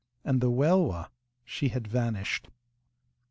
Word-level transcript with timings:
And 0.25 0.41
the 0.41 0.49
Welwa? 0.49 1.09
She 1.45 1.67
had 1.67 1.87
vanished. 1.87 2.49